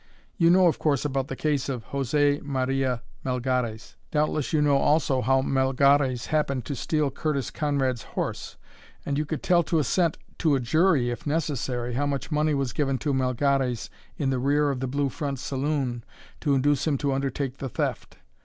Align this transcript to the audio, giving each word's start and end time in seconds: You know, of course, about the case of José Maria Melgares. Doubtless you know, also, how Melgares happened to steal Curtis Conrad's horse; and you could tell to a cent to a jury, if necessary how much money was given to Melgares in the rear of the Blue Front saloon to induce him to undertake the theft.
You 0.35 0.49
know, 0.49 0.65
of 0.65 0.79
course, 0.79 1.05
about 1.05 1.27
the 1.27 1.35
case 1.35 1.69
of 1.69 1.85
José 1.89 2.41
Maria 2.41 3.03
Melgares. 3.23 3.97
Doubtless 4.09 4.51
you 4.51 4.59
know, 4.59 4.77
also, 4.77 5.21
how 5.21 5.43
Melgares 5.43 6.25
happened 6.25 6.65
to 6.65 6.75
steal 6.75 7.11
Curtis 7.11 7.51
Conrad's 7.51 8.01
horse; 8.01 8.57
and 9.05 9.15
you 9.19 9.25
could 9.25 9.43
tell 9.43 9.61
to 9.61 9.77
a 9.77 9.83
cent 9.83 10.17
to 10.39 10.55
a 10.55 10.59
jury, 10.59 11.11
if 11.11 11.27
necessary 11.27 11.93
how 11.93 12.07
much 12.07 12.31
money 12.31 12.55
was 12.55 12.73
given 12.73 12.97
to 12.97 13.13
Melgares 13.13 13.91
in 14.17 14.31
the 14.31 14.39
rear 14.39 14.71
of 14.71 14.79
the 14.79 14.87
Blue 14.87 15.09
Front 15.09 15.37
saloon 15.37 16.03
to 16.39 16.55
induce 16.55 16.87
him 16.87 16.97
to 16.97 17.13
undertake 17.13 17.57
the 17.57 17.69
theft. 17.69 18.17